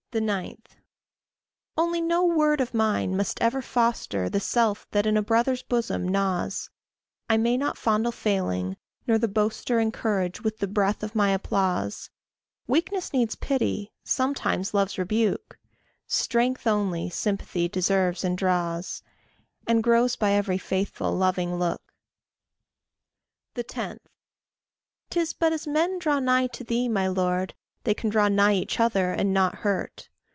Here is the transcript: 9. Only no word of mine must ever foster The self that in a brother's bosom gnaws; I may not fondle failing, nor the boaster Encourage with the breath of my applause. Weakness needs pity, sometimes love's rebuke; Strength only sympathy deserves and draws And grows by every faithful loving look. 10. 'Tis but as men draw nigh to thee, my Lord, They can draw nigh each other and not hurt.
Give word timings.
9. 0.13 0.61
Only 1.77 2.01
no 2.01 2.25
word 2.25 2.59
of 2.59 2.73
mine 2.73 3.15
must 3.15 3.41
ever 3.41 3.61
foster 3.61 4.27
The 4.29 4.41
self 4.41 4.85
that 4.91 5.05
in 5.05 5.15
a 5.15 5.21
brother's 5.21 5.63
bosom 5.63 6.05
gnaws; 6.05 6.69
I 7.29 7.37
may 7.37 7.55
not 7.55 7.77
fondle 7.77 8.11
failing, 8.11 8.75
nor 9.07 9.17
the 9.17 9.29
boaster 9.29 9.79
Encourage 9.79 10.41
with 10.41 10.57
the 10.57 10.67
breath 10.67 11.01
of 11.01 11.15
my 11.15 11.29
applause. 11.29 12.09
Weakness 12.67 13.13
needs 13.13 13.35
pity, 13.35 13.93
sometimes 14.03 14.73
love's 14.73 14.97
rebuke; 14.97 15.57
Strength 16.07 16.67
only 16.67 17.09
sympathy 17.09 17.69
deserves 17.69 18.25
and 18.25 18.37
draws 18.37 19.01
And 19.65 19.81
grows 19.81 20.17
by 20.17 20.33
every 20.33 20.57
faithful 20.57 21.13
loving 21.13 21.55
look. 21.55 21.93
10. 23.55 24.01
'Tis 25.09 25.31
but 25.31 25.53
as 25.53 25.65
men 25.65 25.99
draw 25.99 26.19
nigh 26.19 26.47
to 26.47 26.65
thee, 26.65 26.89
my 26.89 27.07
Lord, 27.07 27.53
They 27.83 27.95
can 27.95 28.11
draw 28.11 28.27
nigh 28.29 28.53
each 28.53 28.79
other 28.79 29.11
and 29.11 29.33
not 29.33 29.55
hurt. 29.55 30.07